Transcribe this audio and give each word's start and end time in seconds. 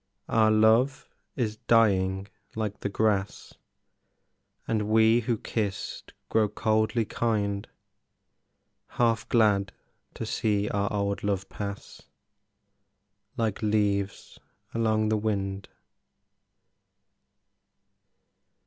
Our 0.27 0.49
love 0.49 1.07
is 1.35 1.57
dying 1.57 2.27
like 2.55 2.79
the 2.79 2.89
grass, 2.89 3.53
And 4.67 4.89
we 4.89 5.19
who 5.19 5.37
kissed 5.37 6.13
grow 6.27 6.49
coldly 6.49 7.05
kind, 7.05 7.67
Half 8.97 9.29
glad 9.29 9.73
to 10.15 10.25
see 10.25 10.67
our 10.69 10.91
old 10.91 11.23
love 11.23 11.47
pass 11.49 12.01
Like 13.37 13.61
leaves 13.61 14.39
along 14.73 15.09
the 15.09 15.17
wind. 15.17 15.69